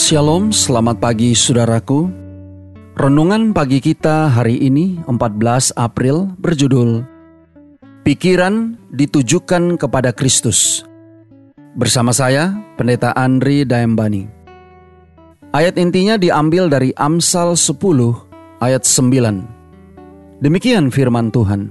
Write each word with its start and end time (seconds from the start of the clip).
Shalom, 0.00 0.48
selamat 0.48 0.96
pagi 0.96 1.36
saudaraku. 1.36 2.08
Renungan 2.96 3.52
pagi 3.52 3.84
kita 3.84 4.32
hari 4.32 4.56
ini 4.56 4.96
14 5.04 5.76
April 5.76 6.24
berjudul 6.40 7.04
Pikiran 8.00 8.80
ditujukan 8.96 9.76
kepada 9.76 10.16
Kristus. 10.16 10.88
Bersama 11.76 12.16
saya, 12.16 12.56
Pendeta 12.80 13.12
Andri 13.12 13.68
Daembani. 13.68 14.24
Ayat 15.52 15.76
intinya 15.76 16.16
diambil 16.16 16.72
dari 16.72 16.96
Amsal 16.96 17.52
10 17.52 17.76
ayat 18.64 18.88
9. 18.88 20.40
Demikian 20.40 20.88
firman 20.88 21.28
Tuhan. 21.28 21.68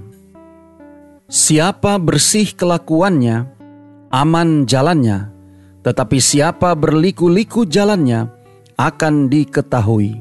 Siapa 1.26 1.98
bersih 1.98 2.54
kelakuannya, 2.54 3.50
aman 4.14 4.70
jalannya, 4.70 5.39
tetapi 5.80 6.18
siapa 6.20 6.76
berliku-liku 6.76 7.64
jalannya 7.64 8.28
akan 8.76 9.28
diketahui. 9.28 10.20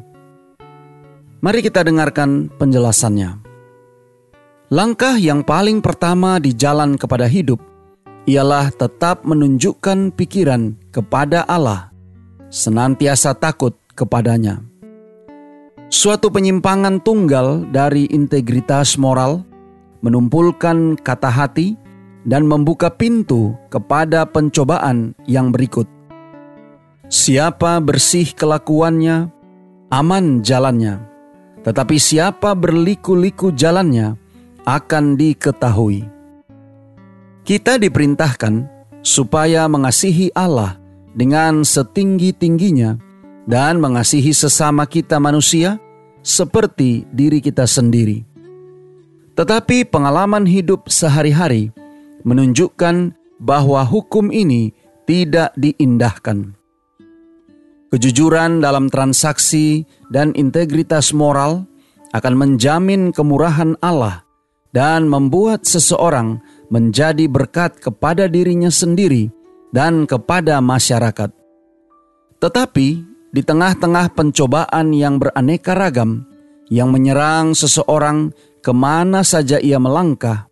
Mari 1.39 1.59
kita 1.63 1.87
dengarkan 1.87 2.51
penjelasannya. 2.59 3.39
Langkah 4.69 5.15
yang 5.15 5.41
paling 5.41 5.79
pertama 5.79 6.37
di 6.37 6.51
jalan 6.53 6.99
kepada 6.99 7.25
hidup 7.25 7.57
ialah 8.27 8.69
tetap 8.69 9.23
menunjukkan 9.25 10.13
pikiran 10.13 10.77
kepada 10.93 11.47
Allah, 11.47 11.89
senantiasa 12.51 13.33
takut 13.33 13.73
kepadanya. 13.97 14.61
Suatu 15.89 16.29
penyimpangan 16.29 17.01
tunggal 17.01 17.65
dari 17.73 18.05
integritas 18.13 18.93
moral 18.93 19.41
menumpulkan 20.05 20.93
kata 21.01 21.33
hati 21.33 21.73
dan 22.27 22.47
membuka 22.47 22.91
pintu 22.91 23.55
kepada 23.71 24.27
pencobaan 24.27 25.15
yang 25.29 25.51
berikut. 25.53 25.87
Siapa 27.09 27.81
bersih 27.81 28.31
kelakuannya, 28.37 29.31
aman 29.89 30.45
jalannya, 30.45 31.01
tetapi 31.65 31.97
siapa 31.97 32.53
berliku-liku 32.53 33.49
jalannya 33.49 34.13
akan 34.67 35.17
diketahui. 35.17 36.05
Kita 37.41 37.81
diperintahkan 37.81 38.69
supaya 39.01 39.65
mengasihi 39.65 40.29
Allah 40.37 40.77
dengan 41.17 41.65
setinggi-tingginya 41.65 43.01
dan 43.49 43.81
mengasihi 43.81 44.29
sesama 44.29 44.85
kita 44.85 45.17
manusia 45.17 45.81
seperti 46.21 47.09
diri 47.09 47.41
kita 47.41 47.65
sendiri. 47.65 48.21
Tetapi 49.33 49.87
pengalaman 49.87 50.45
hidup 50.45 50.91
sehari-hari 50.91 51.73
menunjukkan 52.23 53.15
bahwa 53.39 53.81
hukum 53.87 54.29
ini 54.29 54.75
tidak 55.07 55.55
diindahkan. 55.57 56.53
Kejujuran 57.89 58.61
dalam 58.61 58.93
transaksi 58.93 59.81
dan 60.13 60.37
integritas 60.37 61.09
moral 61.09 61.65
akan 62.13 62.33
menjamin 62.37 63.09
kemurahan 63.09 63.73
Allah 63.81 64.21
dan 64.69 65.09
membuat 65.09 65.65
seseorang 65.65 66.37
menjadi 66.69 67.25
berkat 67.25 67.81
kepada 67.81 68.29
dirinya 68.29 68.69
sendiri 68.69 69.33
dan 69.73 70.05
kepada 70.05 70.61
masyarakat. 70.61 71.33
Tetapi 72.37 72.87
di 73.33 73.41
tengah-tengah 73.41 74.13
pencobaan 74.13 74.93
yang 74.93 75.17
beraneka 75.17 75.73
ragam 75.73 76.29
yang 76.69 76.93
menyerang 76.93 77.57
seseorang 77.57 78.29
ke 78.61 78.69
mana 78.69 79.25
saja 79.25 79.57
ia 79.57 79.81
melangkah, 79.81 80.45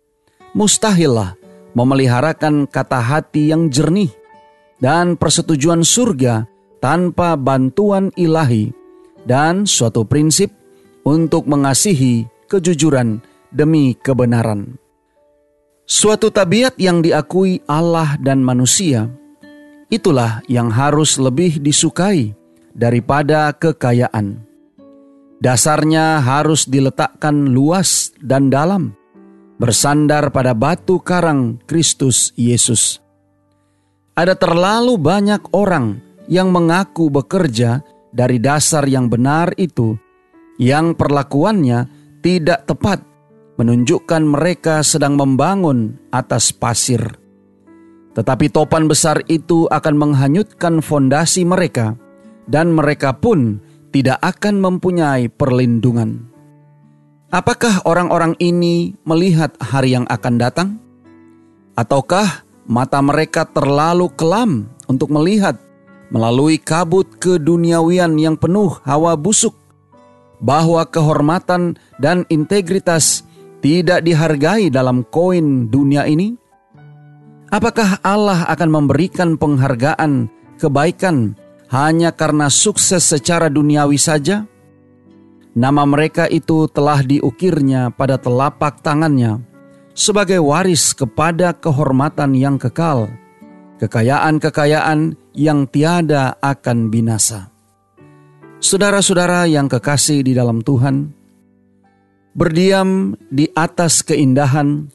mustahillah 0.58 1.37
memeliharakan 1.72 2.68
kata 2.68 3.00
hati 3.00 3.50
yang 3.50 3.68
jernih 3.68 4.12
dan 4.78 5.18
persetujuan 5.18 5.82
surga 5.82 6.46
tanpa 6.78 7.34
bantuan 7.34 8.14
ilahi 8.14 8.70
dan 9.26 9.66
suatu 9.66 10.06
prinsip 10.06 10.54
untuk 11.02 11.48
mengasihi 11.50 12.28
kejujuran 12.46 13.20
demi 13.50 13.96
kebenaran. 13.98 14.78
Suatu 15.88 16.28
tabiat 16.28 16.76
yang 16.76 17.00
diakui 17.00 17.64
Allah 17.64 18.20
dan 18.20 18.44
manusia, 18.44 19.08
itulah 19.88 20.44
yang 20.44 20.68
harus 20.68 21.16
lebih 21.16 21.64
disukai 21.64 22.36
daripada 22.76 23.56
kekayaan. 23.56 24.44
Dasarnya 25.40 26.20
harus 26.20 26.68
diletakkan 26.68 27.54
luas 27.54 28.12
dan 28.20 28.52
dalam, 28.52 28.97
bersandar 29.58 30.30
pada 30.30 30.54
batu 30.54 31.02
karang 31.02 31.58
Kristus 31.66 32.30
Yesus. 32.38 33.02
Ada 34.14 34.38
terlalu 34.38 34.98
banyak 34.98 35.50
orang 35.54 35.98
yang 36.30 36.50
mengaku 36.54 37.10
bekerja 37.10 37.82
dari 38.14 38.38
dasar 38.38 38.86
yang 38.86 39.10
benar 39.10 39.54
itu, 39.58 39.98
yang 40.58 40.94
perlakuannya 40.94 41.86
tidak 42.22 42.66
tepat, 42.66 43.02
menunjukkan 43.58 44.22
mereka 44.22 44.82
sedang 44.82 45.14
membangun 45.18 45.98
atas 46.10 46.50
pasir. 46.54 47.02
Tetapi 48.14 48.50
topan 48.50 48.90
besar 48.90 49.22
itu 49.30 49.70
akan 49.70 49.94
menghanyutkan 49.94 50.82
fondasi 50.82 51.46
mereka, 51.46 51.94
dan 52.50 52.74
mereka 52.74 53.14
pun 53.14 53.62
tidak 53.94 54.18
akan 54.18 54.58
mempunyai 54.58 55.30
perlindungan. 55.30 56.37
Apakah 57.28 57.84
orang-orang 57.84 58.32
ini 58.40 58.96
melihat 59.04 59.52
hari 59.60 59.92
yang 59.92 60.08
akan 60.08 60.34
datang? 60.40 60.68
Ataukah 61.76 62.40
mata 62.64 63.04
mereka 63.04 63.44
terlalu 63.44 64.08
kelam 64.16 64.72
untuk 64.88 65.12
melihat 65.12 65.60
melalui 66.08 66.56
kabut 66.56 67.04
keduniawian 67.20 68.16
yang 68.16 68.32
penuh 68.32 68.80
hawa 68.80 69.12
busuk 69.12 69.52
bahwa 70.40 70.80
kehormatan 70.88 71.76
dan 72.00 72.24
integritas 72.32 73.28
tidak 73.60 74.08
dihargai 74.08 74.72
dalam 74.72 75.04
koin 75.04 75.68
dunia 75.68 76.08
ini? 76.08 76.32
Apakah 77.52 78.00
Allah 78.08 78.48
akan 78.48 78.68
memberikan 78.72 79.36
penghargaan 79.36 80.32
kebaikan 80.56 81.36
hanya 81.68 82.08
karena 82.08 82.48
sukses 82.48 83.04
secara 83.04 83.52
duniawi 83.52 84.00
saja? 84.00 84.48
Nama 85.58 85.82
mereka 85.82 86.30
itu 86.30 86.70
telah 86.70 87.02
diukirnya 87.02 87.90
pada 87.90 88.14
telapak 88.14 88.78
tangannya 88.78 89.42
sebagai 89.90 90.38
waris 90.38 90.94
kepada 90.94 91.50
kehormatan 91.50 92.38
yang 92.38 92.62
kekal, 92.62 93.10
kekayaan-kekayaan 93.82 95.18
yang 95.34 95.66
tiada 95.66 96.38
akan 96.38 96.94
binasa. 96.94 97.50
Saudara-saudara 98.62 99.50
yang 99.50 99.66
kekasih 99.66 100.22
di 100.22 100.30
dalam 100.30 100.62
Tuhan, 100.62 101.10
berdiam 102.38 103.18
di 103.26 103.50
atas 103.50 104.06
keindahan, 104.06 104.86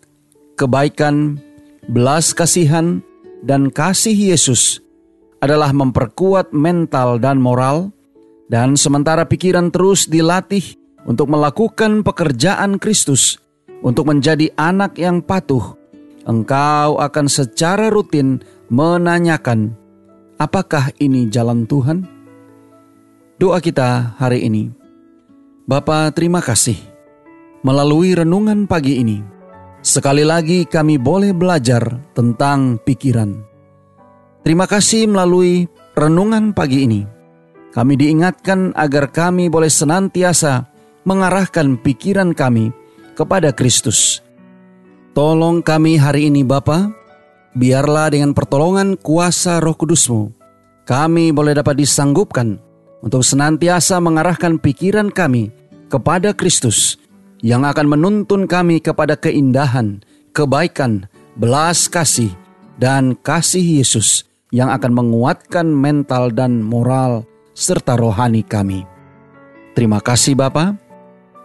kebaikan, 0.55 1.43
belas 1.91 2.31
kasihan, 2.31 3.03
dan 3.43 3.67
kasih 3.67 4.15
Yesus 4.15 4.79
adalah 5.43 5.75
memperkuat 5.75 6.55
mental 6.55 7.19
dan 7.19 7.43
moral 7.43 7.91
dan 8.53 8.77
sementara 8.77 9.25
pikiran 9.25 9.73
terus 9.73 10.05
dilatih 10.05 10.77
untuk 11.09 11.33
melakukan 11.33 12.05
pekerjaan 12.05 12.77
Kristus, 12.77 13.41
untuk 13.81 14.13
menjadi 14.13 14.53
anak 14.53 15.01
yang 15.01 15.25
patuh, 15.25 15.73
engkau 16.29 17.01
akan 17.01 17.25
secara 17.25 17.89
rutin 17.89 18.45
menanyakan, 18.69 19.73
apakah 20.37 20.93
ini 21.01 21.25
jalan 21.33 21.65
Tuhan? 21.65 22.05
Doa 23.41 23.57
kita 23.57 24.21
hari 24.21 24.45
ini. 24.45 24.69
Bapa, 25.65 26.13
terima 26.13 26.37
kasih. 26.37 26.77
Melalui 27.65 28.13
renungan 28.13 28.69
pagi 28.69 29.01
ini, 29.01 29.17
sekali 29.81 30.21
lagi 30.21 30.69
kami 30.69 31.01
boleh 31.01 31.33
belajar 31.33 31.81
tentang 32.13 32.77
pikiran. 32.85 33.33
Terima 34.45 34.69
kasih 34.69 35.09
melalui 35.09 35.65
renungan 35.97 36.53
pagi 36.53 36.85
ini 36.85 37.22
kami 37.73 37.97
diingatkan 37.97 38.69
agar 38.77 39.09
kami 39.09 39.49
boleh 39.49 39.67
senantiasa 39.67 40.69
mengarahkan 41.09 41.75
pikiran 41.81 42.31
kami 42.31 42.69
kepada 43.17 43.49
Kristus. 43.49 44.21
Tolong 45.17 45.65
kami 45.65 45.97
hari 45.97 46.29
ini 46.29 46.45
Bapa, 46.45 46.93
biarlah 47.57 48.13
dengan 48.13 48.37
pertolongan 48.37 48.93
kuasa 48.97 49.57
roh 49.57 49.73
kudusmu, 49.73 50.29
kami 50.85 51.33
boleh 51.33 51.57
dapat 51.57 51.81
disanggupkan 51.81 52.61
untuk 53.01 53.25
senantiasa 53.25 53.97
mengarahkan 53.97 54.61
pikiran 54.61 55.09
kami 55.09 55.49
kepada 55.89 56.33
Kristus 56.33 57.01
yang 57.41 57.65
akan 57.65 57.97
menuntun 57.97 58.45
kami 58.45 58.81
kepada 58.81 59.17
keindahan, 59.17 60.01
kebaikan, 60.31 61.09
belas 61.37 61.89
kasih, 61.89 62.33
dan 62.77 63.17
kasih 63.17 63.81
Yesus 63.81 64.25
yang 64.53 64.69
akan 64.69 64.93
menguatkan 64.93 65.65
mental 65.65 66.29
dan 66.33 66.61
moral 66.61 67.25
serta 67.53 67.95
rohani 67.97 68.41
kami. 68.41 68.85
Terima 69.73 70.01
kasih 70.01 70.37
Bapa. 70.37 70.77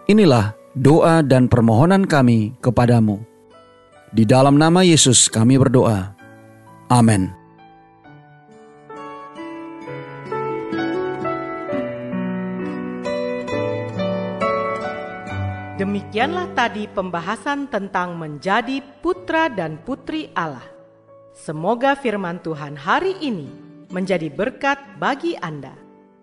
Inilah 0.09 0.57
doa 0.73 1.21
dan 1.21 1.45
permohonan 1.45 2.05
kami 2.05 2.57
kepadamu. 2.61 3.21
Di 4.09 4.25
dalam 4.25 4.57
nama 4.57 4.81
Yesus 4.81 5.29
kami 5.29 5.57
berdoa. 5.61 6.17
Amin. 6.89 7.29
Demikianlah 15.79 16.51
tadi 16.59 16.91
pembahasan 16.91 17.71
tentang 17.71 18.19
menjadi 18.19 18.83
putra 18.99 19.47
dan 19.47 19.79
putri 19.79 20.27
Allah. 20.35 20.65
Semoga 21.31 21.95
firman 21.95 22.43
Tuhan 22.43 22.75
hari 22.75 23.15
ini 23.23 23.47
menjadi 23.87 24.27
berkat 24.27 24.75
bagi 24.99 25.39
Anda. 25.39 25.88